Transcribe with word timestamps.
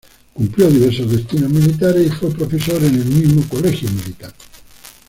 Cumplió 0.33 0.67
diversos 0.67 1.11
destinos 1.11 1.51
militares, 1.51 2.07
y 2.07 2.09
fue 2.09 2.31
profesor 2.33 2.83
en 2.83 2.95
el 2.95 3.05
mismo 3.05 3.43
Colegio 3.47 3.87
Militar. 3.91 4.33